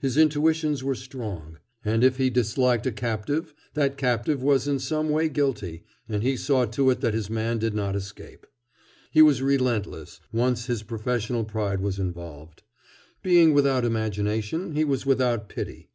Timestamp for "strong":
0.94-1.58